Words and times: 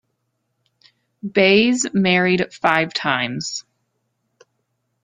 Bayes 1.21 1.85
married 1.93 2.51
five 2.51 2.91
times. 2.91 3.65